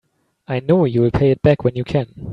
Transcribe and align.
I 0.47 0.61
know 0.61 0.85
you'll 0.85 1.11
pay 1.11 1.29
it 1.29 1.43
back 1.43 1.63
when 1.63 1.75
you 1.75 1.83
can. 1.83 2.09